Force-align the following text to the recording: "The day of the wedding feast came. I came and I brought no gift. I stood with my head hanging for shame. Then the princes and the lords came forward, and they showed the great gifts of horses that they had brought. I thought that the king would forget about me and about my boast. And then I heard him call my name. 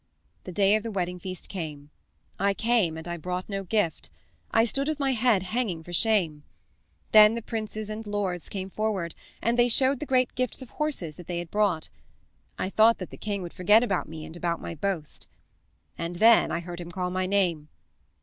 "The 0.45 0.51
day 0.51 0.73
of 0.75 0.81
the 0.81 0.89
wedding 0.89 1.19
feast 1.19 1.47
came. 1.47 1.91
I 2.39 2.55
came 2.55 2.97
and 2.97 3.07
I 3.07 3.17
brought 3.17 3.47
no 3.47 3.63
gift. 3.63 4.09
I 4.49 4.65
stood 4.65 4.87
with 4.87 4.99
my 4.99 5.11
head 5.11 5.43
hanging 5.43 5.83
for 5.83 5.93
shame. 5.93 6.43
Then 7.11 7.35
the 7.35 7.41
princes 7.43 7.87
and 7.87 8.03
the 8.03 8.09
lords 8.09 8.49
came 8.49 8.71
forward, 8.71 9.13
and 9.43 9.59
they 9.59 9.67
showed 9.67 9.99
the 9.99 10.07
great 10.07 10.33
gifts 10.33 10.63
of 10.63 10.71
horses 10.71 11.17
that 11.17 11.27
they 11.27 11.37
had 11.37 11.51
brought. 11.51 11.91
I 12.57 12.67
thought 12.71 12.97
that 12.97 13.11
the 13.11 13.15
king 13.15 13.43
would 13.43 13.53
forget 13.53 13.83
about 13.83 14.09
me 14.09 14.25
and 14.25 14.35
about 14.35 14.59
my 14.59 14.73
boast. 14.73 15.27
And 15.99 16.15
then 16.15 16.51
I 16.51 16.61
heard 16.61 16.81
him 16.81 16.89
call 16.89 17.11
my 17.11 17.27
name. 17.27 17.69